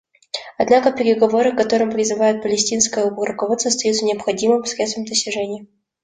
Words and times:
Однако 0.57 0.91
переговоры, 0.91 1.51
к 1.51 1.57
которым 1.57 1.91
призывает 1.91 2.41
палестинское 2.41 3.07
руководство, 3.07 3.69
остаются 3.69 4.03
необходимым 4.03 4.65
средством 4.65 5.05
достижения 5.05 5.41
окончательного 5.41 5.61
урегулирования. 5.61 5.67